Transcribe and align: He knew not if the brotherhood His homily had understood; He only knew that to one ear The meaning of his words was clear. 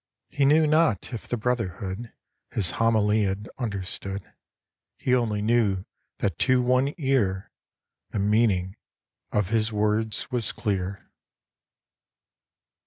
He 0.31 0.45
knew 0.45 0.65
not 0.65 1.13
if 1.13 1.27
the 1.27 1.37
brotherhood 1.37 2.11
His 2.49 2.71
homily 2.71 3.21
had 3.21 3.47
understood; 3.59 4.33
He 4.97 5.13
only 5.13 5.43
knew 5.43 5.85
that 6.17 6.39
to 6.39 6.59
one 6.59 6.95
ear 6.97 7.51
The 8.09 8.17
meaning 8.17 8.77
of 9.31 9.49
his 9.49 9.71
words 9.71 10.31
was 10.31 10.51
clear. 10.53 11.11